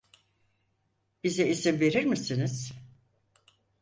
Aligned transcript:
Bize 1.23 1.47
izin 1.49 1.79
verir 1.79 2.05
misiniz? 2.05 2.73